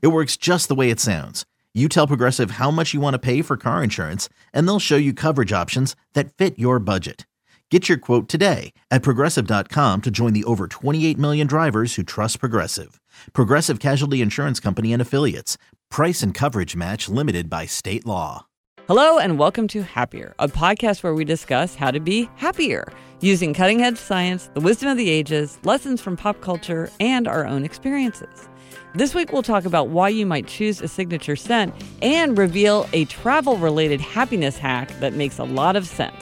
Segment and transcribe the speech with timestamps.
[0.00, 1.44] It works just the way it sounds.
[1.74, 4.96] You tell Progressive how much you want to pay for car insurance, and they'll show
[4.96, 7.26] you coverage options that fit your budget.
[7.70, 12.38] Get your quote today at progressive.com to join the over 28 million drivers who trust
[12.38, 13.00] Progressive.
[13.32, 15.58] Progressive Casualty Insurance Company and Affiliates.
[15.90, 18.46] Price and coverage match limited by state law.
[18.86, 23.54] Hello, and welcome to Happier, a podcast where we discuss how to be happier using
[23.54, 27.64] cutting edge science, the wisdom of the ages, lessons from pop culture, and our own
[27.64, 28.48] experiences.
[28.96, 33.06] This week, we'll talk about why you might choose a signature scent and reveal a
[33.06, 36.14] travel related happiness hack that makes a lot of sense.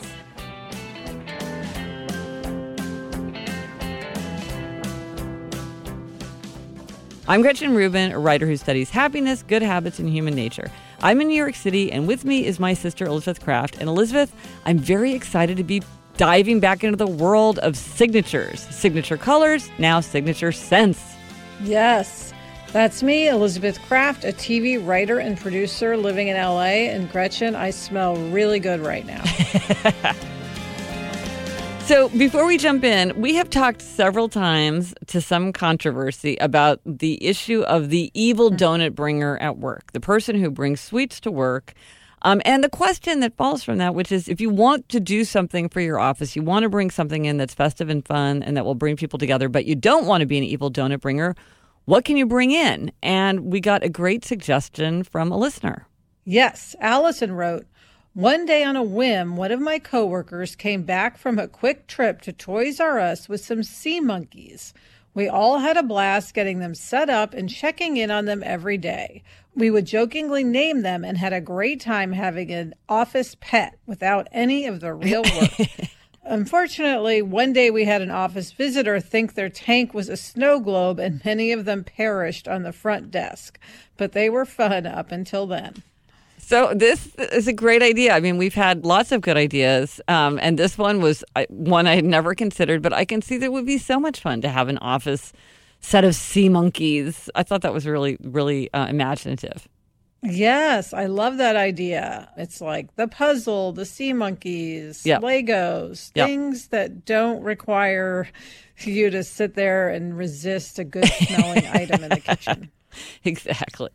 [7.28, 10.70] I'm Gretchen Rubin, a writer who studies happiness, good habits, and human nature.
[11.02, 13.76] I'm in New York City, and with me is my sister, Elizabeth Craft.
[13.80, 15.82] And Elizabeth, I'm very excited to be
[16.16, 21.02] diving back into the world of signatures, signature colors, now signature scents.
[21.62, 22.31] Yes.
[22.72, 26.88] That's me, Elizabeth Craft, a TV writer and producer living in LA.
[26.88, 29.22] And Gretchen, I smell really good right now.
[31.84, 37.22] so, before we jump in, we have talked several times to some controversy about the
[37.22, 38.56] issue of the evil mm.
[38.56, 41.74] donut bringer at work, the person who brings sweets to work.
[42.22, 45.24] Um, and the question that falls from that, which is if you want to do
[45.24, 48.56] something for your office, you want to bring something in that's festive and fun and
[48.56, 51.36] that will bring people together, but you don't want to be an evil donut bringer,
[51.84, 52.92] what can you bring in?
[53.02, 55.86] And we got a great suggestion from a listener.
[56.24, 57.66] Yes, Allison wrote,
[58.14, 62.20] one day on a whim, one of my coworkers came back from a quick trip
[62.22, 64.74] to Toys R Us with some sea monkeys.
[65.14, 68.78] We all had a blast getting them set up and checking in on them every
[68.78, 69.22] day.
[69.54, 74.28] We would jokingly name them and had a great time having an office pet without
[74.30, 75.68] any of the real work.
[76.24, 81.00] Unfortunately, one day we had an office visitor think their tank was a snow globe,
[81.00, 83.58] and many of them perished on the front desk.
[83.96, 85.82] But they were fun up until then.
[86.38, 88.14] So this is a great idea.
[88.14, 91.94] I mean, we've had lots of good ideas, um, and this one was one I
[91.94, 92.82] had never considered.
[92.82, 95.32] But I can see that would be so much fun to have an office
[95.80, 97.28] set of sea monkeys.
[97.34, 99.68] I thought that was really, really uh, imaginative.
[100.22, 102.30] Yes, I love that idea.
[102.36, 105.20] It's like the puzzle, the sea monkeys, yep.
[105.20, 106.28] Legos, yep.
[106.28, 108.28] things that don't require
[108.84, 112.70] you to sit there and resist a good smelling item in the kitchen.
[113.24, 113.88] Exactly.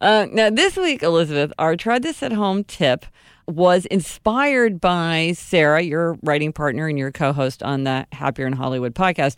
[0.00, 3.04] Uh, now, this week, Elizabeth, our try this at home tip
[3.46, 8.52] was inspired by Sarah, your writing partner and your co host on the Happier in
[8.52, 9.36] Hollywood podcast.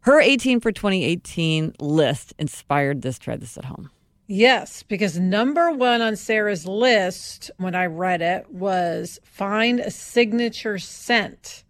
[0.00, 3.90] Her 18 for 2018 list inspired this try this at home.
[4.34, 10.78] Yes, because number one on Sarah's list when I read it was find a signature
[10.78, 11.64] scent,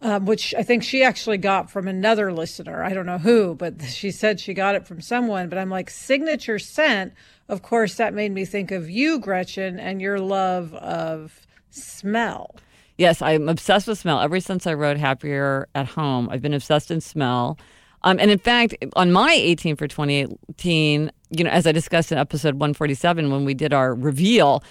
[0.00, 2.84] um, which I think she actually got from another listener.
[2.84, 5.48] I don't know who, but she said she got it from someone.
[5.48, 7.14] But I'm like, signature scent.
[7.48, 11.40] Of course, that made me think of you, Gretchen, and your love of
[11.70, 12.54] smell.
[12.96, 14.20] Yes, I'm obsessed with smell.
[14.20, 17.58] Ever since I wrote Happier at Home, I've been obsessed in smell.
[18.02, 22.18] Um, and in fact, on my 18 for 2018, you know, as I discussed in
[22.18, 24.62] episode 147 when we did our reveal,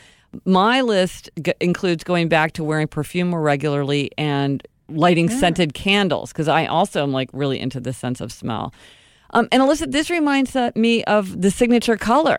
[0.45, 5.37] my list g- includes going back to wearing perfume more regularly and lighting yeah.
[5.37, 8.73] scented candles because I also am like really into the sense of smell.
[9.31, 12.37] Um, and Alyssa, this reminds uh, me of the signature color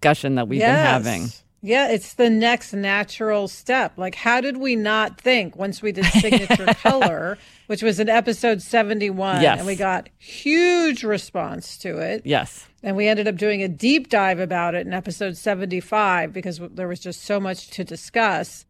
[0.00, 0.76] discussion that we've yes.
[0.76, 1.28] been having.
[1.62, 3.96] Yeah, it's the next natural step.
[3.96, 8.62] Like, how did we not think once we did signature color, which was in episode
[8.62, 9.58] 71, Yes.
[9.58, 12.22] and we got huge response to it.
[12.24, 12.66] Yes.
[12.82, 16.86] And we ended up doing a deep dive about it in episode 75 because there
[16.86, 18.64] was just so much to discuss.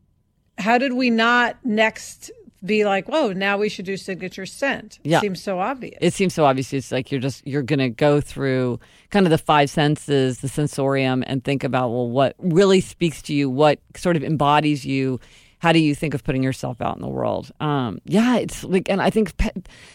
[0.58, 2.30] How did we not next
[2.66, 4.98] be like, whoa, now we should do signature scent?
[5.04, 5.20] Yeah.
[5.20, 5.98] Seems so obvious.
[6.00, 6.72] It seems so obvious.
[6.72, 8.80] It's like you're just you're going to go through
[9.10, 13.34] kind of the five senses, the sensorium, and think about well, what really speaks to
[13.34, 15.20] you, what sort of embodies you.
[15.58, 17.50] How do you think of putting yourself out in the world?
[17.60, 19.50] Um, yeah, it's like, and I think pe-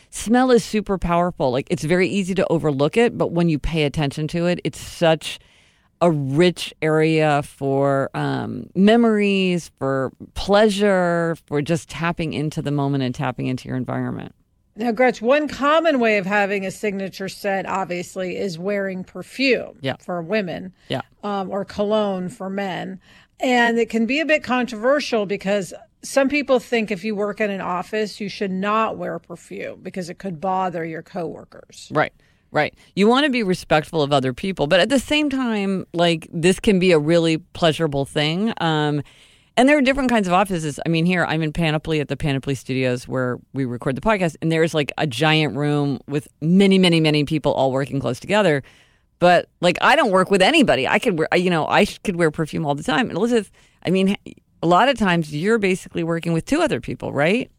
[0.10, 1.52] smell is super powerful.
[1.52, 4.82] Like, it's very easy to overlook it, but when you pay attention to it, it's
[4.82, 5.40] such
[6.02, 13.14] a rich area for um, memories, for pleasure, for just tapping into the moment and
[13.14, 14.34] tapping into your environment.
[14.76, 19.96] Now, Gretch, one common way of having a signature scent, obviously, is wearing perfume Yeah.
[20.00, 21.02] for women Yeah.
[21.24, 23.00] um, or cologne for men.
[23.40, 25.74] And it can be a bit controversial because
[26.04, 30.10] some people think if you work in an office, you should not wear perfume because
[30.10, 31.90] it could bother your coworkers.
[31.94, 32.14] Right.
[32.54, 32.74] Right.
[32.96, 36.60] You want to be respectful of other people, but at the same time, like this
[36.60, 38.54] can be a really pleasurable thing.
[38.60, 39.02] Um,
[39.58, 40.80] and there are different kinds of offices.
[40.86, 44.36] I mean, here I'm in Panoply at the Panoply Studios where we record the podcast,
[44.42, 48.64] and there's like a giant room with many, many, many people all working close together.
[49.20, 50.88] But like, I don't work with anybody.
[50.88, 53.08] I could wear, you know, I could wear perfume all the time.
[53.10, 53.52] And Elizabeth,
[53.86, 54.18] I mean,
[54.64, 57.52] a lot of times you're basically working with two other people, right?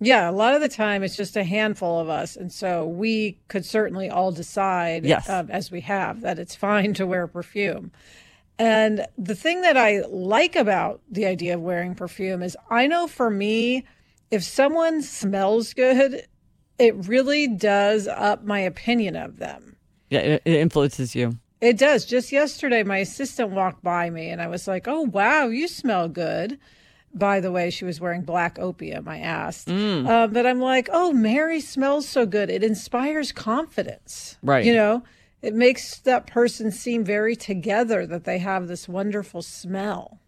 [0.00, 2.36] Yeah, a lot of the time it's just a handful of us.
[2.36, 5.28] And so we could certainly all decide, Yes.
[5.28, 7.92] um, as we have, that it's fine to wear perfume.
[8.58, 13.06] And the thing that I like about the idea of wearing perfume is I know
[13.06, 13.84] for me,
[14.30, 16.26] if someone smells good,
[16.78, 19.76] it really does up my opinion of them.
[20.10, 21.38] Yeah, it, it influences you.
[21.60, 22.04] It does.
[22.04, 26.08] Just yesterday, my assistant walked by me and I was like, oh, wow, you smell
[26.08, 26.58] good.
[27.16, 29.68] By the way, she was wearing black opium, I asked.
[29.68, 30.06] Mm.
[30.06, 32.50] Uh, but I'm like, oh, Mary smells so good.
[32.50, 34.36] It inspires confidence.
[34.42, 34.66] Right.
[34.66, 35.02] You know,
[35.40, 40.20] it makes that person seem very together that they have this wonderful smell.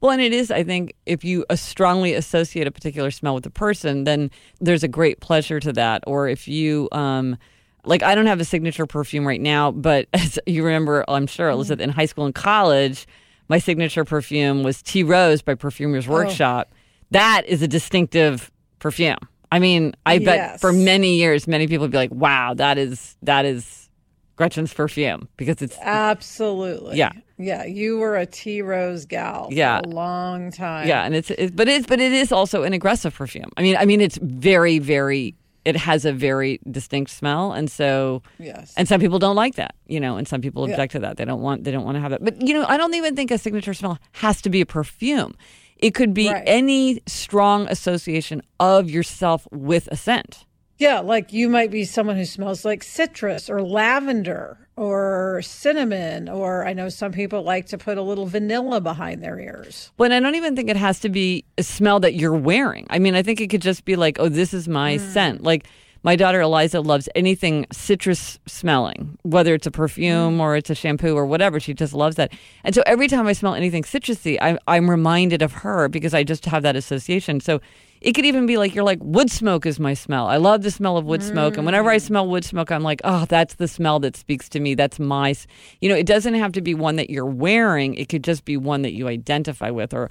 [0.00, 3.50] Well, and it is, I think, if you strongly associate a particular smell with a
[3.50, 6.04] person, then there's a great pleasure to that.
[6.06, 7.38] Or if you, um,
[7.84, 11.48] like, I don't have a signature perfume right now, but as you remember, I'm sure,
[11.48, 13.06] Elizabeth, in high school and college,
[13.48, 16.12] my signature perfume was Tea Rose by Perfumer's oh.
[16.12, 16.72] Workshop.
[17.10, 19.18] That is a distinctive perfume.
[19.52, 20.60] I mean, I bet Yes.
[20.60, 23.88] for many years, many people would be like, wow, that is, that is
[24.34, 26.96] Gretchen's perfume because it's, Absolutely.
[26.96, 27.12] Yeah.
[27.38, 27.64] Yeah.
[27.64, 29.80] You were a Tea Rose gal Yeah.
[29.80, 30.88] for a long time.
[30.88, 33.50] Yeah, and it's, it's but it's but it is also an aggressive perfume.
[33.56, 35.34] I mean, I mean, it's very very.
[35.66, 38.72] It has a very distinct smell, and so Yes.
[38.76, 41.16] and some people don't like that, you know, and some people object to that.
[41.16, 42.22] They don't want they don't want to have that.
[42.24, 45.34] But you know, I don't even think a signature smell has to be a perfume.
[45.76, 46.44] It could be Right.
[46.46, 50.44] any strong association of yourself with a scent.
[50.78, 56.66] Yeah, like you might be someone who smells like citrus or lavender or cinnamon, or
[56.66, 59.90] I know some people like to put a little vanilla behind their ears.
[59.96, 62.86] But I don't even think it has to be a smell that you're wearing.
[62.90, 65.12] I mean, I think it could just be like, oh, this is my mm.
[65.12, 65.42] scent.
[65.42, 65.66] Like
[66.06, 70.40] my daughter Eliza loves anything citrus smelling, whether it's a perfume mm.
[70.40, 71.58] or it's a shampoo or whatever.
[71.58, 72.32] She just loves that.
[72.62, 76.22] And so every time I smell anything citrusy, I, I'm reminded of her because I
[76.22, 77.40] just have that association.
[77.40, 77.60] So
[78.00, 80.28] it could even be like you're like wood smoke is my smell.
[80.28, 82.02] I love the smell of wood smoke, and whenever I mm.
[82.02, 84.76] smell wood smoke, I'm like, oh, that's the smell that speaks to me.
[84.76, 85.34] That's my,
[85.80, 85.96] you know.
[85.96, 87.94] It doesn't have to be one that you're wearing.
[87.94, 90.08] It could just be one that you identify with, or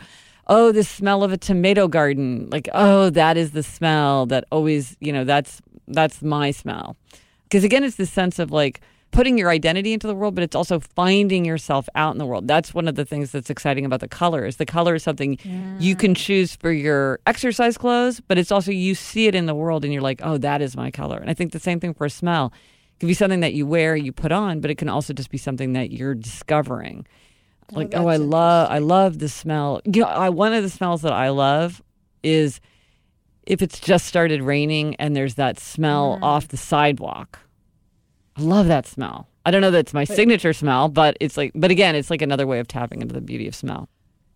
[0.48, 2.50] oh, the smell of a tomato garden.
[2.52, 6.98] Like oh, that is the smell that always, you know, that's that's my smell.
[7.44, 10.56] Because again, it's this sense of like putting your identity into the world, but it's
[10.56, 12.48] also finding yourself out in the world.
[12.48, 15.38] That's one of the things that's exciting about the color is the color is something
[15.80, 19.56] you can choose for your exercise clothes, but it's also you see it in the
[19.56, 21.18] world and you're like, oh, that is my color.
[21.18, 22.52] And I think the same thing for a smell.
[22.96, 25.30] It can be something that you wear, you put on, but it can also just
[25.30, 27.08] be something that you're discovering.
[27.72, 29.82] Oh, like, oh, I love, I love the smell.
[29.86, 31.82] You know, I, one of the smells that I love
[32.22, 32.60] is
[33.46, 36.24] if it's just started raining and there's that smell mm.
[36.24, 37.40] off the sidewalk.
[38.38, 39.30] I love that smell.
[39.46, 42.22] I don't know that it's my signature smell, but it's like, but again, it's like
[42.22, 43.88] another way of tapping into the beauty of smell.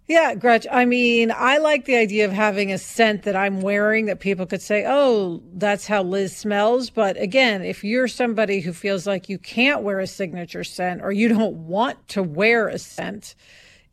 [0.07, 0.65] Yeah, Gretch.
[0.71, 4.47] I mean, I like the idea of having a scent that I'm wearing that people
[4.47, 6.89] could say, oh, that's how Liz smells.
[6.89, 11.11] But again, if you're somebody who feels like you can't wear a signature scent or
[11.11, 13.35] you don't want to wear a scent,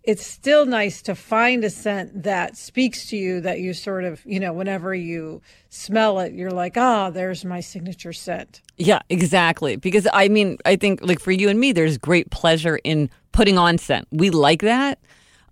[0.07, 4.25] it's still nice to find a scent that speaks to you that you sort of,
[4.25, 8.63] you know, whenever you smell it, you're like, ah, there's my signature scent.
[8.79, 9.77] Yeah, exactly.
[9.77, 13.59] Because I mean, I think like for you and me, there's great pleasure in putting
[13.59, 14.07] on scent.
[14.13, 14.99] We like that.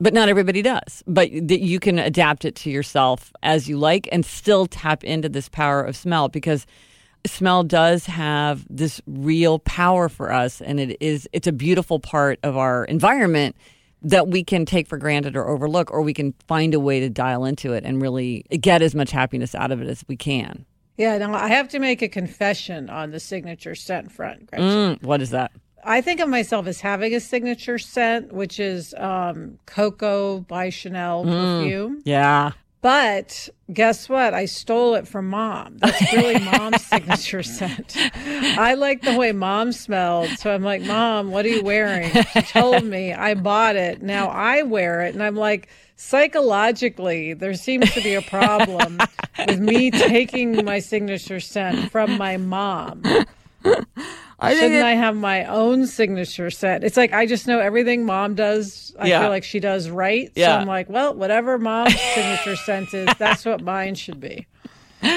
[0.01, 1.03] but not everybody does.
[1.07, 5.29] But that you can adapt it to yourself as you like and still tap into
[5.29, 6.67] this power of smell because
[7.27, 12.39] smell does have this real power for us and it is it's a beautiful part
[12.43, 13.57] of our environment
[14.05, 17.09] that we can take for granted or overlook or we can find a way to
[17.09, 20.65] dial into it and really get as much happiness out of it as we can.
[20.97, 24.51] Yeah, now I have to make a confession on the signature scent front.
[24.53, 25.51] Mm, what is that?
[25.83, 31.25] I think of myself as having a signature scent, which is um, Coco by Chanel
[31.25, 32.01] perfume.
[32.05, 32.53] Yeah.
[32.85, 34.35] But guess what?
[34.35, 35.79] I stole it from mom.
[35.79, 37.97] That's really mom's signature scent.
[37.97, 40.29] I like the way mom smelled.
[40.39, 42.11] So I'm like, Mom, what are you wearing?
[42.11, 43.15] She told me.
[43.15, 44.03] I bought it.
[44.03, 45.15] Now I wear it.
[45.15, 48.99] And I'm like, psychologically, there seems to be a problem
[49.49, 53.03] with me taking my signature scent from my mom.
[54.45, 56.85] I Shouldn't it- I have my own signature scent?
[56.85, 58.95] It's like I just know everything mom does.
[58.99, 59.21] I Yeah.
[59.21, 60.31] feel like she does right.
[60.37, 64.47] So I'm like, well, whatever mom's signature scent is, that's what mine should be.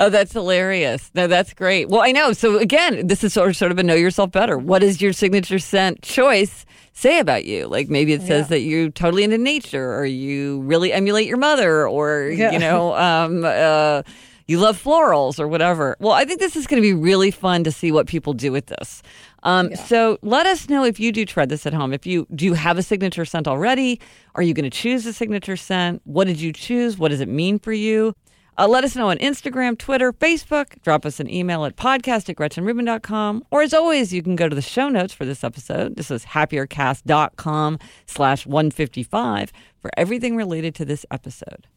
[0.00, 1.10] Oh, that's hilarious.
[1.14, 1.88] No, that's great.
[1.88, 2.32] Well, I know.
[2.32, 4.56] So again, this is sort of, sort of a know yourself better.
[4.56, 7.66] What does your signature scent choice say about you?
[7.66, 8.48] Like maybe it says Yeah.
[8.50, 12.52] that you're totally into nature, or you really emulate your mother, or Yeah.
[12.52, 14.02] you know, um, uh,
[14.48, 15.96] you love florals or whatever.
[16.00, 18.50] Well, I think this is going to be really fun to see what people do
[18.50, 19.02] with this.
[19.44, 21.92] Um, So let us know if you do tread this at home.
[21.92, 24.00] If you do you have a signature scent already?
[24.34, 26.02] Are you going to choose a signature scent?
[26.04, 26.98] What did you choose?
[26.98, 28.14] What does it mean for you?
[28.60, 30.82] Uh, let us know on Instagram, Twitter, Facebook.
[30.82, 33.44] Drop us an email at podcast at gretchenrubin.com.
[33.52, 35.94] Or as always, you can go to the show notes for this episode.
[35.94, 41.68] This is happiercast.com slash 155 for everything related to this episode.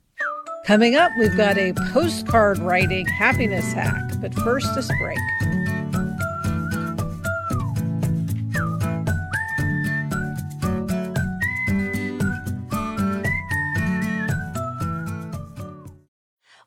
[0.63, 3.99] Coming up, we've got a postcard writing happiness hack.
[4.19, 5.17] But first, this break.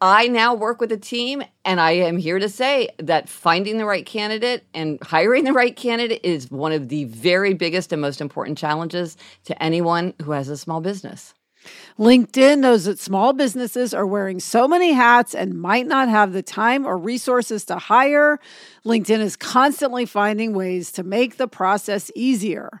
[0.00, 3.86] I now work with a team, and I am here to say that finding the
[3.86, 8.20] right candidate and hiring the right candidate is one of the very biggest and most
[8.20, 11.32] important challenges to anyone who has a small business.
[11.98, 16.42] LinkedIn knows that small businesses are wearing so many hats and might not have the
[16.42, 18.38] time or resources to hire.
[18.84, 22.80] LinkedIn is constantly finding ways to make the process easier.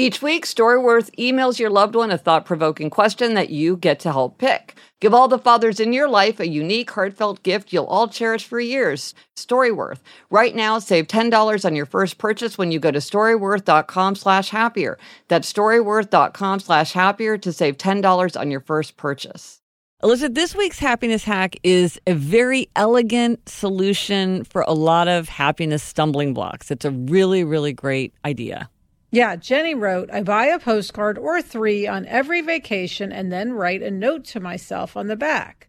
[0.00, 4.10] Each week, Storyworth emails your loved one a thought provoking question that you get to
[4.10, 4.74] help pick.
[4.98, 8.58] Give all the fathers in your life a unique, heartfelt gift you'll all cherish for
[8.58, 9.12] years.
[9.36, 9.98] Storyworth.
[10.30, 14.96] Right now, save $10 on your first purchase when you go to storyworth.com slash happier.
[15.28, 19.60] That's storyworth.com slash happier to save $10 on your first purchase.
[20.02, 25.82] Elizabeth, this week's happiness hack is a very elegant solution for a lot of happiness
[25.82, 26.70] stumbling blocks.
[26.70, 28.70] It's a really, really great idea.
[29.12, 33.82] Yeah, Jenny wrote, I buy a postcard or three on every vacation and then write
[33.82, 35.68] a note to myself on the back.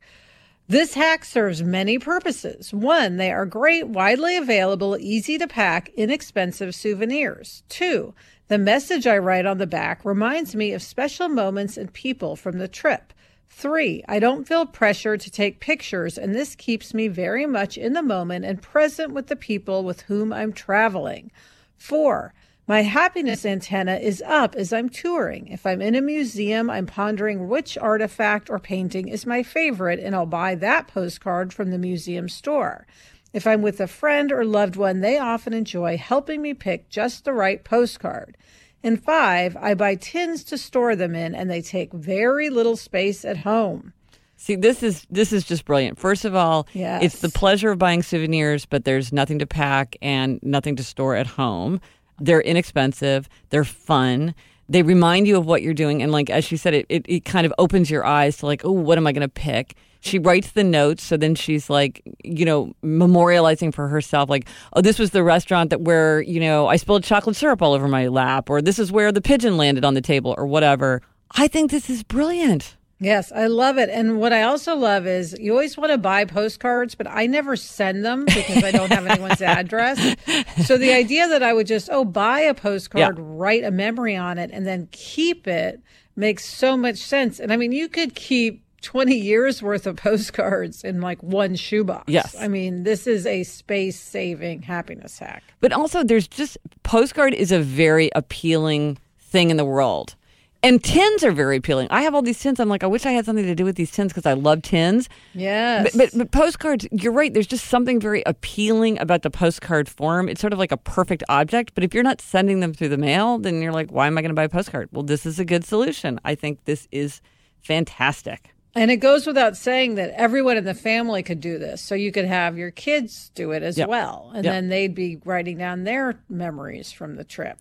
[0.67, 2.71] This hack serves many purposes.
[2.71, 7.63] One, they are great, widely available, easy to pack, inexpensive souvenirs.
[7.67, 8.13] Two,
[8.47, 12.59] the message I write on the back reminds me of special moments and people from
[12.59, 13.11] the trip.
[13.49, 17.93] Three, I don't feel pressure to take pictures, and this keeps me very much in
[17.93, 21.31] the moment and present with the people with whom I'm traveling.
[21.75, 22.33] Four,
[22.71, 25.47] My happiness antenna is up as I'm touring.
[25.47, 30.15] If I'm in a museum, I'm pondering which artifact or painting is my favorite, and
[30.15, 32.87] I'll buy that postcard from the museum store.
[33.33, 37.25] If I'm with a friend or loved one, they often enjoy helping me pick just
[37.25, 38.37] the right postcard.
[38.81, 43.25] And five, I buy tins to store them in, and they take very little space
[43.25, 43.91] at home.
[44.37, 45.99] See, this is this is just brilliant.
[45.99, 47.03] First of all, Yes.
[47.03, 51.17] it's the pleasure of buying souvenirs, but there's nothing to pack and nothing to store
[51.17, 51.81] at home.
[52.21, 53.27] They're inexpensive.
[53.49, 54.35] They're fun.
[54.69, 57.25] They remind you of what you're doing, and like as she said, it it, it
[57.25, 59.75] kind of opens your eyes to like, oh, what am I going to pick?
[59.99, 64.81] She writes the notes, so then she's like, you know, memorializing for herself, like, oh,
[64.81, 68.07] this was the restaurant that where you know I spilled chocolate syrup all over my
[68.07, 71.01] lap, or this is where the pigeon landed on the table, or whatever.
[71.31, 72.77] I think this is brilliant.
[73.03, 73.89] Yes, I love it.
[73.89, 77.55] And what I also love is you always want to buy postcards, but I never
[77.55, 80.15] send them because I don't have anyone's address.
[80.65, 83.23] So the idea that I would just, oh, buy a postcard, Yeah.
[83.25, 85.81] write a memory on it, and then keep it
[86.15, 87.39] makes so much sense.
[87.39, 92.05] And I mean, you could keep 20 years worth of postcards in like one shoebox.
[92.07, 92.35] Yes.
[92.39, 95.43] I mean, this is a space saving happiness hack.
[95.59, 100.15] But also, there's just postcard is a very appealing thing in the world.
[100.63, 101.87] And tins are very appealing.
[101.89, 102.59] I have all these tins.
[102.59, 104.61] I'm like, I wish I had something to do with these tins because I love
[104.61, 105.09] tins.
[105.33, 105.95] Yes.
[105.95, 107.33] But, but but postcards, you're right.
[107.33, 110.29] There's just something very appealing about the postcard form.
[110.29, 111.73] It's sort of like a perfect object.
[111.73, 114.21] But if you're not sending them through the mail, then you're like, why am I
[114.21, 114.89] going to buy a postcard?
[114.91, 116.19] Well, this is a good solution.
[116.23, 117.21] I think this is
[117.63, 118.53] fantastic.
[118.75, 121.81] And it goes without saying that everyone in the family could do this.
[121.81, 123.89] So you could have your kids do it as Yep.
[123.89, 124.31] well.
[124.33, 124.53] And Yep.
[124.53, 127.57] then they'd be writing down their memories from the trip.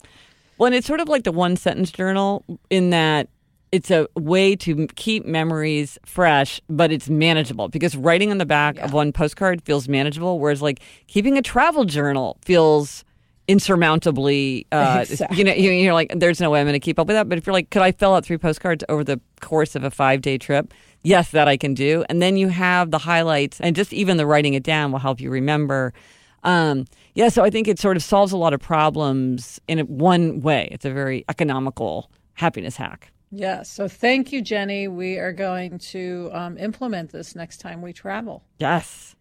[0.61, 3.29] Well, and it's sort of like the one sentence journal in that
[3.73, 8.76] it's a way to keep memories fresh, but it's manageable because writing on the back
[8.79, 13.07] of one postcard feels manageable, whereas like keeping a travel journal feels
[13.49, 14.67] insurmountably.
[14.71, 15.37] Uh, Exactly.
[15.38, 17.26] You know, you- you're like, there's no way I'm going to keep up with that.
[17.26, 19.90] But if you're like, could I fill out three postcards over the course of a
[19.90, 20.75] five day trip?
[21.02, 22.05] Yes, that I can do.
[22.11, 25.23] And then you have the highlights, and just even the writing it down will help
[25.23, 25.95] you remember.
[26.45, 26.85] Um,
[27.21, 30.69] yeah, so I think it sort of solves a lot of problems in one way.
[30.73, 33.13] It's a very economical happiness hack.
[33.30, 33.71] Yes.
[33.71, 34.89] So thank you, Jenny.
[34.89, 38.43] We are going to um, implement this next time we travel.
[38.59, 39.15] Yes.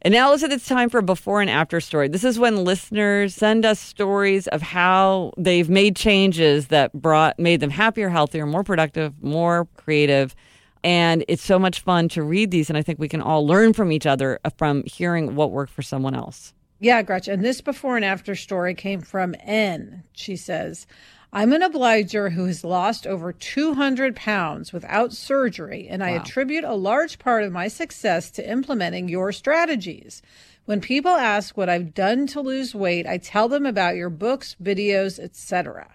[0.00, 2.08] And now, listen, it's time for a before and after story.
[2.08, 7.60] This is when listeners send us stories of how they've made changes that brought made
[7.60, 10.34] them happier, healthier, more productive, more creative.
[10.82, 12.70] And it's so much fun to read these.
[12.70, 15.74] And I think we can all learn from each other uh, from hearing what worked
[15.74, 16.54] for someone else.
[16.82, 17.34] Yeah, Gretchen.
[17.34, 20.02] And this before and after story came from N.
[20.12, 20.86] She says,
[21.32, 26.74] I'm an obliger who has lost over 200 pounds without surgery, and I attribute a
[26.74, 30.22] large part of my success to implementing your strategies.
[30.64, 34.56] When people ask what I've done to lose weight, I tell them about your books,
[34.60, 35.94] videos, etc.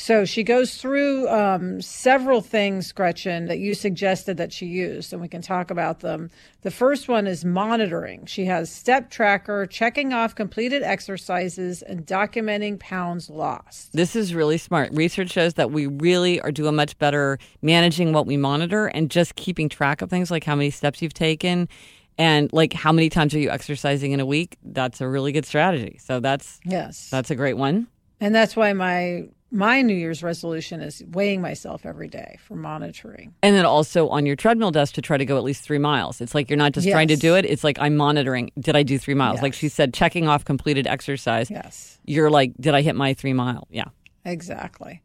[0.00, 5.20] So she goes through um, several things, Gretchen, that you suggested that she used, and
[5.20, 6.30] we can talk about them.
[6.62, 8.24] The first one is monitoring.
[8.26, 13.92] She has step tracker, checking off completed exercises, and documenting pounds lost.
[13.92, 14.92] This is really smart.
[14.92, 19.34] Research shows that we really are doing much better managing what we monitor and just
[19.34, 21.68] keeping track of things like how many steps you've taken
[22.16, 24.58] and like how many times are you exercising in a week.
[24.62, 25.98] That's a really good strategy.
[26.00, 27.88] So that's Yes, that's a great one.
[28.20, 33.34] and that's why my my New Year's resolution is weighing myself every day for monitoring.
[33.42, 36.20] And then also on your treadmill desk to try to go at least three miles.
[36.20, 37.44] It's like you're not just trying to do it.
[37.44, 38.50] It's like I'm monitoring.
[38.58, 39.40] Did I do three miles?
[39.40, 41.50] Like she said, checking off completed exercise.
[41.50, 41.98] Yes.
[42.04, 43.66] You're like, did I hit my three mile?
[43.70, 43.86] Yeah.
[44.24, 45.02] Exactly.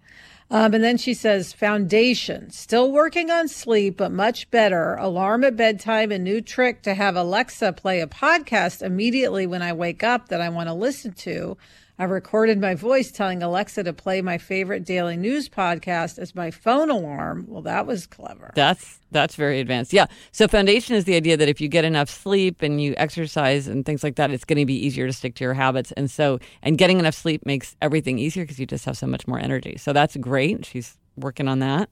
[0.51, 4.95] Um, and then she says, foundation, still working on sleep, but much better.
[4.95, 9.73] Alarm at bedtime, a new trick to have Alexa play a podcast immediately when I
[9.73, 11.57] wake up that I want to listen to.
[11.99, 16.49] I recorded my voice telling Alexa to play my favorite daily news podcast as my
[16.49, 17.45] phone alarm.
[17.47, 18.51] Well, that was clever.
[18.55, 19.93] That's that's very advanced.
[19.93, 20.07] Yeah.
[20.31, 23.85] So foundation is the idea that if you get enough sleep and you exercise and
[23.85, 25.91] things like that, it's going to be easier to stick to your habits.
[25.91, 29.27] And so and getting enough sleep makes everything easier because you just have so much
[29.27, 29.77] more energy.
[29.77, 30.65] So that's great.
[30.65, 31.89] She's working on that.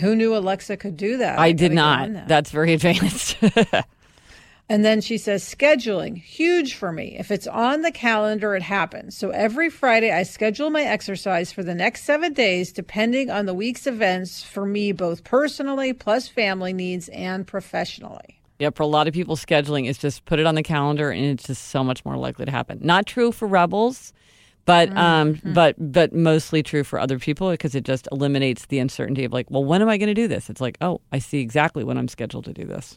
[0.00, 1.38] Who knew Alexa could do that?
[1.38, 2.12] I gotta did not.
[2.12, 2.26] that.
[2.28, 3.36] That's very advanced.
[4.72, 7.14] And then she says, scheduling, huge for me.
[7.18, 9.14] If it's on the calendar, it happens.
[9.14, 13.52] So every Friday, I schedule my exercise for the next seven days, depending on the
[13.52, 18.40] week's events for me, both personally, plus family needs, and professionally.
[18.60, 21.22] Yeah, for a lot of people, scheduling is just put it on the calendar, and
[21.22, 22.78] it's just so much more likely to happen.
[22.80, 24.14] Not true for rebels,
[24.64, 29.24] but um, but but mostly true for other people because it just eliminates the uncertainty
[29.24, 30.48] of like, well, when am I going to do this?
[30.48, 32.96] It's like, oh, I see exactly when I'm scheduled to do this.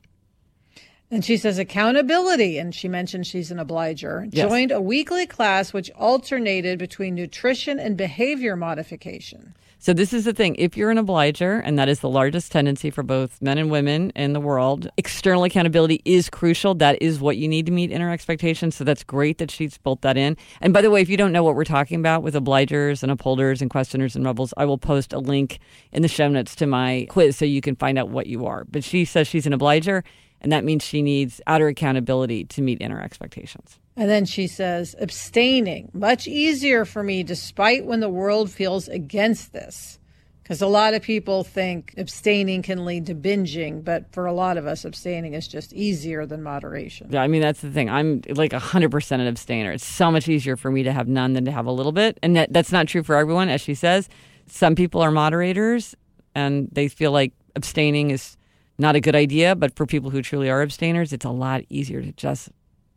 [1.12, 4.28] And she says accountability, and she mentioned she's an obliger.
[4.32, 4.50] Yes.
[4.50, 9.54] Joined a weekly class which alternated between nutrition and behavior modification.
[9.78, 10.56] So this is the thing.
[10.58, 14.10] If you're an obliger, and that is the largest tendency for both men and women
[14.16, 16.74] in the world, external accountability is crucial.
[16.74, 18.76] That is what you need to meet inner expectations.
[18.76, 20.38] So that's great that she's built that in.
[20.60, 23.12] And by the way, if you don't know what we're talking about with obligers and
[23.12, 25.60] upholders and questioners and rebels, I will post a link
[25.92, 28.66] in the show notes to my quiz so you can find out what you are.
[28.66, 30.04] But she says she's an obliger,
[30.42, 33.80] and that means she needs outer accountability to meet inner expectations.
[33.98, 39.54] And then she says, abstaining, much easier for me despite when the world feels against
[39.54, 40.00] this.
[40.44, 44.58] Because a lot of people think abstaining can lead to binging, but for a lot
[44.58, 47.08] of us, abstaining is just easier than moderation.
[47.10, 47.90] Yeah, I mean that's the thing.
[47.90, 49.72] I'm like hundred percent an abstainer.
[49.72, 52.20] It's so much easier for me to have none than to have a little bit,
[52.22, 54.08] and that, that's not true for everyone, as she says.
[54.46, 55.96] Some people are moderators,
[56.36, 58.38] and they feel like abstaining is
[58.78, 59.56] not a good idea.
[59.56, 62.50] But for people who truly are abstainers, it's a lot easier to just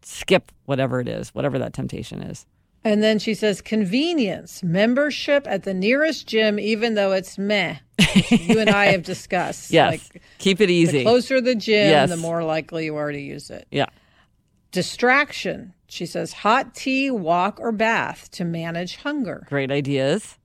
[0.02, 2.46] skip whatever it is, whatever that temptation is.
[2.84, 7.78] And then she says, convenience, membership at the nearest gym, even though it's meh.
[8.30, 9.72] you and I have discussed.
[9.72, 11.02] Yes, Like, keep it the easy.
[11.02, 12.08] closer the gym, Yes.
[12.08, 13.66] the more likely you are to use it.
[13.72, 13.86] yeah,
[14.70, 15.74] Distraction.
[15.88, 19.44] She says, hot tea, walk, or bath to manage hunger.
[19.48, 20.38] great ideas.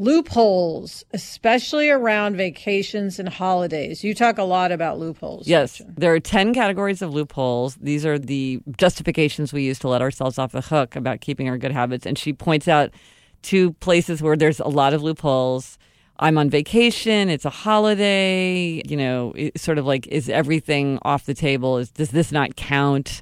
[0.00, 4.02] Loopholes, especially around vacations and holidays.
[4.02, 5.46] You talk a lot about loopholes.
[5.46, 5.94] Yes, Gretchen.
[5.98, 7.74] there are 10 categories of loopholes.
[7.76, 11.58] These are the justifications we use to let ourselves off the hook about keeping our
[11.58, 12.06] good habits.
[12.06, 12.94] And she points out
[13.42, 15.78] two places where there's a lot of loopholes.
[16.18, 21.26] I'm on vacation, it's a holiday, you know, it's sort of like is everything off
[21.26, 21.76] the table?
[21.76, 23.20] Is does this not count?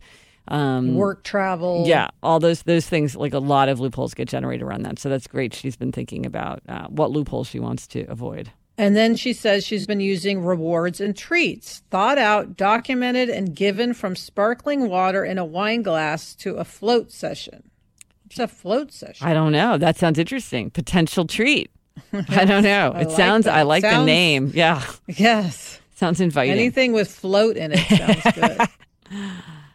[0.48, 1.84] Um Work travel.
[1.86, 4.98] yeah, all those those things like a lot of loopholes get generated around that.
[4.98, 5.54] So that's great.
[5.54, 8.50] She's been thinking about uh, what loopholes she wants to avoid.
[8.80, 13.92] And then she says she's been using rewards and treats, thought out, documented, and given
[13.92, 17.70] from sparkling water in a wine glass to a float session.
[18.26, 19.26] It's a float session.
[19.26, 19.78] I don't know.
[19.78, 20.70] That sounds interesting.
[20.70, 21.70] Potential treat.
[22.28, 22.92] I don't know.
[22.94, 23.46] I it like sounds.
[23.46, 23.54] that.
[23.56, 24.52] I like the name.
[24.54, 25.80] Yeah, yes.
[25.96, 26.52] sounds inviting.
[26.52, 28.68] Anything with float in it sounds good.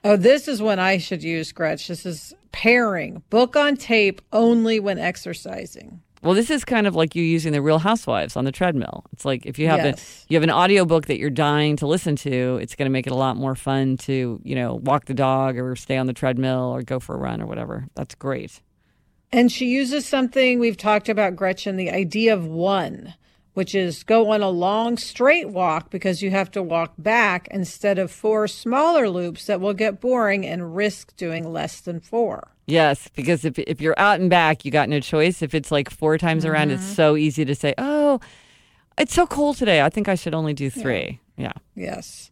[0.03, 1.87] Oh, this is one I should use, Gretch.
[1.87, 3.23] This is pairing.
[3.29, 6.01] Book on tape only when exercising.
[6.21, 9.03] Well, this is kind of like you using the Real Housewives on the treadmill.
[9.11, 10.23] It's like if you have Yes.
[10.25, 13.05] a you have an audiobook that you're dying to listen to, it's going to make
[13.07, 16.13] it a lot more fun to you know walk the dog or stay on the
[16.13, 17.87] treadmill or go for a run or whatever.
[17.95, 18.61] That's great.
[19.33, 23.15] And she uses something we've talked about, Gretchen, the idea of one,
[23.53, 27.99] which is go on a long straight walk because you have to walk back instead
[27.99, 32.49] of four smaller loops that will get boring and risk doing less than four.
[32.65, 35.41] Yes, because if if you're out and back, you got no choice.
[35.41, 36.93] If it's like four times around, it's Mm-hmm.
[36.93, 38.19] so easy to say, "Oh,
[38.97, 39.81] it's so cold today.
[39.81, 41.19] I think I should only do three.
[41.35, 41.53] Yeah.
[41.75, 42.31] Yes.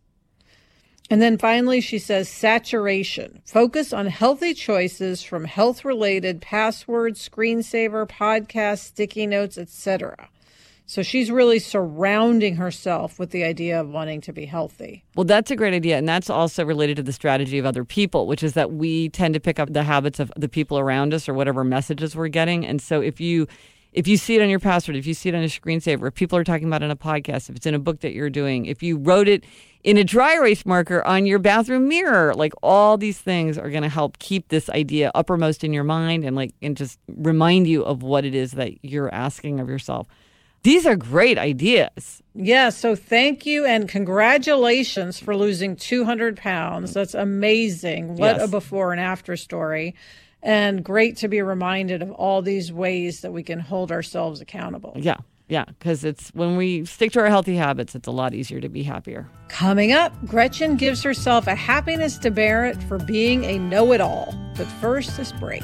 [1.10, 3.42] And then finally, she says saturation.
[3.46, 10.30] Focus on healthy choices from health related passwords, screensaver, podcasts, sticky notes, etc.
[10.92, 15.06] So she's really surrounding herself with the idea of wanting to be healthy.
[15.16, 15.98] Well, that's a great idea.
[15.98, 19.34] And that's also related to the strategy of other people, which is that we tend
[19.36, 22.66] to pick up the habits of the people around us or whatever messages we're getting.
[22.66, 23.48] And so if you
[23.94, 26.14] if you see it on your password, if you see it on a screensaver, if
[26.14, 28.30] people are talking about it in a podcast, if it's in a book that you're
[28.30, 29.46] doing, if you wrote it
[29.86, 33.84] in a dry erase marker on your bathroom mirror, like all these things are going
[33.84, 37.82] to help keep this idea uppermost in your mind and like and just remind you
[37.82, 40.06] of what it is that you're asking of yourself.
[40.64, 42.22] These are great ideas.
[42.36, 46.94] Yeah, so thank you and congratulations for losing 200 pounds.
[46.94, 48.16] That's amazing.
[48.16, 48.44] What Yes.
[48.44, 49.96] a before and after story.
[50.44, 54.94] And great to be reminded of all these ways that we can hold ourselves accountable.
[54.96, 55.18] Yeah.
[55.50, 58.70] Yeah, because it's when we stick to our healthy habits, it's a lot easier to
[58.70, 59.28] be happier.
[59.50, 64.34] Coming up, Gretchen gives herself a happiness demerit for being a know it all.
[64.56, 65.64] But first, this break.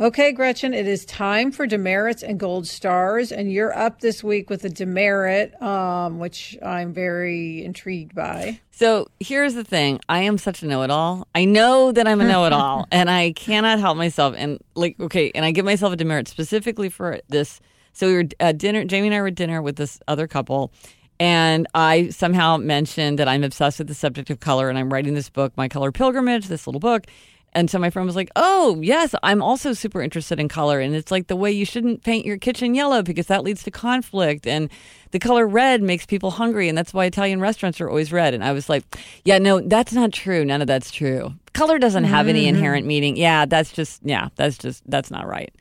[0.00, 4.48] Okay, Gretchen, it is time for demerits and gold stars, and you're up this week
[4.48, 8.58] with a demerit, um, which I'm very intrigued by.
[8.70, 11.28] So here's the thing: I am such a know-it-all.
[11.34, 14.34] I know that I'm a know-it-all, and I cannot help myself.
[14.36, 17.60] And like, okay, and I give myself a demerit specifically for this.
[17.92, 18.86] So we were at dinner.
[18.86, 20.72] Jamie and I were at dinner with this other couple,
[21.20, 25.12] and I somehow mentioned that I'm obsessed with the subject of color, and I'm writing
[25.12, 27.06] this book, My Color Pilgrimage, this little book.
[27.54, 30.94] And so my friend was like, "Oh, yes, I'm also super interested in color, and
[30.94, 34.46] it's like the way you shouldn't paint your kitchen yellow because that leads to conflict,
[34.46, 34.70] and
[35.10, 38.42] the color red makes people hungry, and that's why Italian restaurants are always red." And
[38.42, 38.84] I was like,
[39.24, 40.44] "Yeah, no, that's not true.
[40.44, 41.34] None of that's true.
[41.52, 42.56] Color doesn't have any mm-hmm.
[42.56, 43.16] inherent meaning.
[43.16, 45.54] Yeah, that's just yeah, that's just that's not right."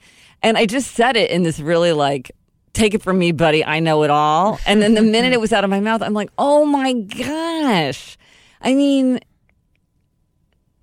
[0.44, 2.32] And I just said it in this really like
[2.74, 4.60] take it from me, buddy, I know it all.
[4.66, 8.18] And then the minute it was out of my mouth, I'm like, oh my gosh.
[8.62, 9.20] I mean,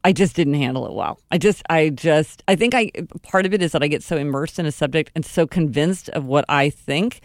[0.05, 1.21] I just didn't handle it well.
[1.31, 2.91] I just, I just, I think I,
[3.23, 6.09] part of it is that I get so immersed in a subject and so convinced
[6.11, 7.21] of what I think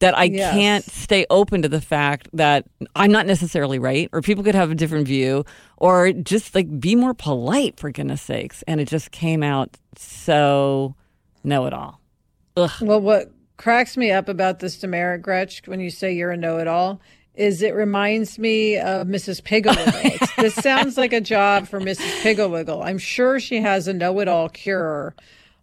[0.00, 0.52] that I Yes.
[0.52, 4.70] can't stay open to the fact that I'm not necessarily right or people could have
[4.70, 5.44] a different view
[5.78, 8.62] or just like be more polite for goodness sakes.
[8.66, 10.94] And it just came out so
[11.44, 12.00] know it all.
[12.56, 17.00] Well, what cracks me up about this demerit, Gretch, when you say you're a know-it-all,
[17.36, 19.42] is it reminds me of Mrs.
[19.42, 20.22] Pigglewiggle.
[20.36, 22.20] This sounds like a job for Mrs.
[22.22, 22.84] Pigglewiggle.
[22.84, 25.14] I'm sure she has a know-it-all cure.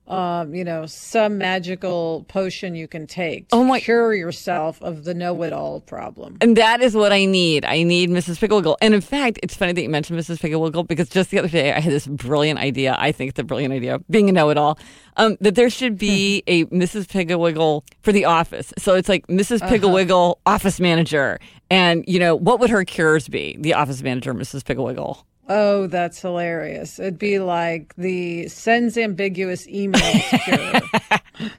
[0.05, 5.05] Um, you know, some magical potion you can take to Oh my- cure yourself of
[5.05, 6.37] the know-it-all problem.
[6.41, 7.63] And that is what I need.
[7.63, 8.37] I need Mrs.
[8.37, 8.75] Pigglewiggle.
[8.81, 10.39] And in fact, it's funny that you mentioned Mrs.
[10.39, 12.97] Pigglewiggle because just the other day I had this brilliant idea.
[12.99, 14.77] I think it's a brilliant idea, being a know it all,
[15.15, 17.05] um, that there should be a Mrs.
[17.07, 18.73] Pigglewiggle for the office.
[18.77, 19.61] So it's like Mrs.
[19.61, 21.39] Pigglewiggle, office manager.
[21.71, 23.55] And, you know, what would her cures be?
[23.57, 24.63] The office manager, Mrs.
[24.63, 25.23] Pigglewiggle.
[25.49, 26.99] Oh, that's hilarious.
[26.99, 31.49] It'd be like the sends ambiguous emails cure.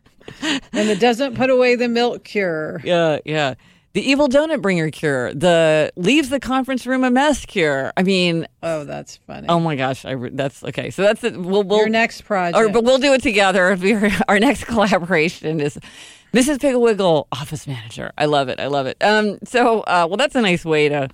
[0.72, 2.80] and it doesn't put away the milk cure.
[2.84, 3.54] Yeah, yeah.
[3.92, 5.32] The evil donut bringer cure.
[5.34, 7.92] The leaves the conference room a mess cure.
[7.96, 9.46] I mean, Oh, that's funny.
[9.48, 10.90] oh my gosh, I that's okay.
[10.90, 11.36] So that's it.
[11.40, 12.56] We'll, we'll Your next project.
[12.58, 13.78] Or, but we'll do it together.
[14.28, 15.78] Our next collaboration is
[16.32, 16.56] Mrs.
[16.58, 18.10] Pigglewiggle, office manager.
[18.18, 18.58] I love it.
[18.58, 18.96] I love it.
[19.00, 21.08] Um, so, uh, well, that's a nice way to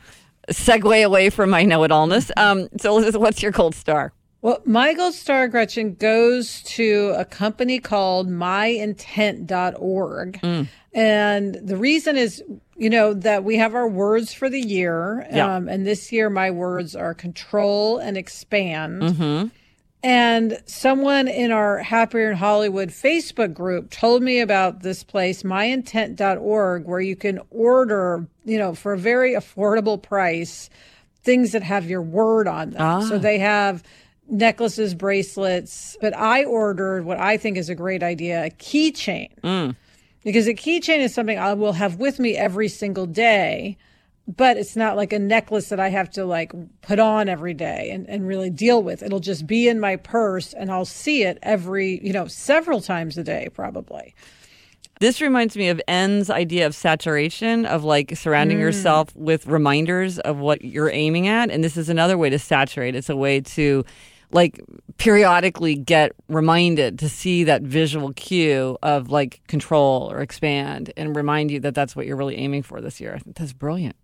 [0.49, 2.31] segue away from my know-it-allness.
[2.37, 4.13] Um, so, Elizabeth, what's your gold star?
[4.43, 10.41] Well, my gold star, Gretchen, goes to a company called myintent.org.
[10.41, 10.69] Mm.
[10.93, 12.43] And the reason is,
[12.77, 15.27] you know, that we have our words for the year.
[15.31, 15.57] Yeah.
[15.57, 19.03] Um, and this year, my words are control and expand.
[19.03, 19.49] Mm-hmm.
[20.03, 26.87] And someone in our Happier in Hollywood Facebook group told me about this place, myintent.org,
[26.87, 30.71] where you can order, you know, for a very affordable price,
[31.23, 32.81] things that have your word on them.
[32.81, 33.01] Ah.
[33.01, 33.83] So they have
[34.27, 39.29] necklaces, bracelets, but I ordered what I think is a great idea, a keychain.
[39.43, 39.77] Mm.
[40.25, 43.77] Because a keychain is something I will have with me every single day
[44.27, 46.53] but it's not like a necklace that I have to like
[46.83, 49.03] put on every day and, and really deal with.
[49.03, 53.19] It'll just be in my purse and I'll see it every, you know, several times
[53.19, 54.15] a day probably.
[55.01, 58.61] This reminds me of N's idea of saturation, of like surrounding mm.
[58.61, 61.51] yourself with reminders of what you're aiming at.
[61.51, 62.95] And this is another way to saturate.
[62.95, 63.85] It's a way to
[64.31, 64.61] like
[64.99, 71.51] periodically get reminded to see that visual cue of like control or expand and remind
[71.51, 73.15] you that that's what you're really aiming for this year.
[73.15, 73.97] I think that's brilliant.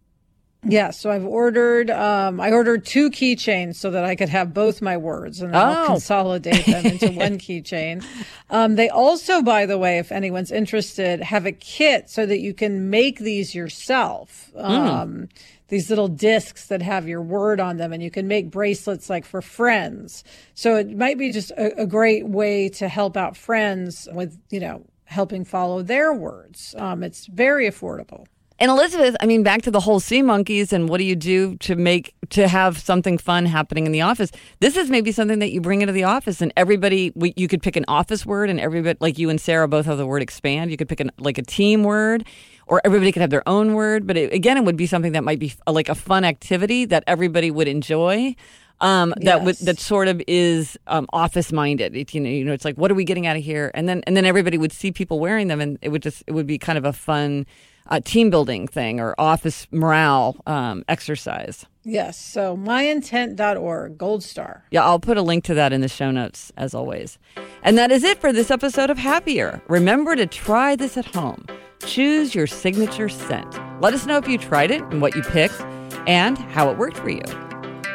[0.68, 4.82] Yeah, so I've ordered um I ordered two keychains so that I could have both
[4.82, 5.86] my words and then I'll Oh.
[5.86, 8.04] consolidate them into one keychain.
[8.50, 12.52] Um they also by the way if anyone's interested have a kit so that you
[12.54, 14.50] can make these yourself.
[14.56, 15.28] Um
[15.68, 19.24] these little discs that have your word on them and you can make bracelets like
[19.24, 20.22] for friends.
[20.54, 24.60] So it might be just a, a great way to help out friends with, you
[24.60, 26.74] know, helping follow their words.
[26.78, 28.26] Um it's very affordable.
[28.58, 31.56] And Elizabeth, I mean, back to the whole sea monkeys and what do you do
[31.56, 34.30] to make to have something fun happening in the office?
[34.60, 37.62] This is maybe something that you bring into the office, and everybody we, you could
[37.62, 40.70] pick an office word, and everybody like you and Sarah both have the word expand.
[40.70, 42.26] You could pick an like a team word,
[42.66, 44.06] or everybody could have their own word.
[44.06, 46.86] But it, again, it would be something that might be uh, like a fun activity
[46.86, 48.34] that everybody would enjoy.
[48.80, 49.66] Um, that would Yes.
[49.66, 51.94] that sort of is um, office minded.
[51.94, 53.70] It, you know, you know, it's like what are we getting out of here?
[53.74, 56.32] And then and then everybody would see people wearing them, and it would just it
[56.32, 57.44] would be kind of a fun
[57.88, 61.66] uh, team building thing or office morale um, exercise.
[61.84, 62.18] Yes.
[62.18, 64.64] So myintent.org, gold star.
[64.70, 67.18] Yeah, I'll put a link to that in the show notes as always.
[67.62, 69.62] And that is it for this episode of Happier.
[69.68, 71.46] Remember to try this at home.
[71.84, 73.58] Choose your signature scent.
[73.80, 75.60] Let us know if you tried it and what you picked
[76.08, 77.22] and how it worked for you.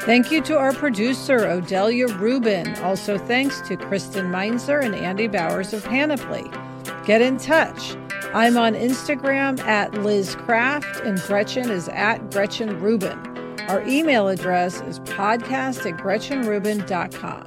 [0.01, 2.75] Thank you to our producer, Odelia Rubin.
[2.83, 6.49] Also, thanks to Kristen Meinzer and Andy Bowers of Panoply.
[7.05, 7.95] Get in touch.
[8.33, 13.19] I'm on Instagram at Liz Craft, and Gretchen is at Gretchen Rubin.
[13.67, 17.43] Our email address is podcast at GretchenRubin.com.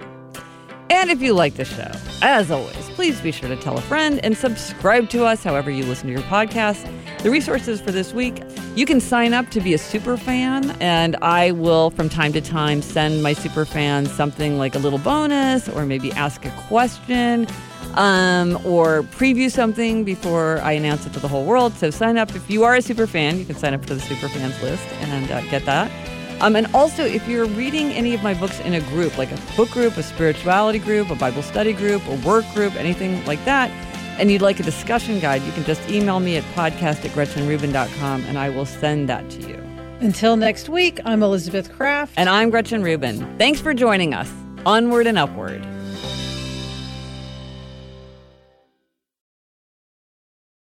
[0.91, 4.21] And if you like the show, as always, please be sure to tell a friend
[4.23, 6.87] and subscribe to us however you listen to your podcast.
[7.23, 8.43] The resources for this week
[8.75, 12.41] you can sign up to be a super fan, and I will, from time to
[12.41, 17.47] time, send my super fans something like a little bonus or maybe ask a question
[17.95, 21.75] um, or preview something before I announce it to the whole world.
[21.75, 22.35] So sign up.
[22.35, 24.85] If you are a super fan, you can sign up for the super fans list
[24.95, 25.91] and uh, get that.
[26.41, 29.39] Um, and also, if you're reading any of my books in a group, like a
[29.57, 33.71] book group, a spirituality group, a Bible study group, a work group, anything like that,
[34.19, 38.25] and you'd like a discussion guide, you can just email me at podcast at gretchenrubin.com
[38.25, 39.57] and I will send that to you.
[40.01, 42.15] Until next week, I'm Elizabeth Craft.
[42.17, 43.39] And I'm Gretchen Rubin.
[43.39, 44.31] Thanks for joining us.
[44.67, 45.65] Onward and upward.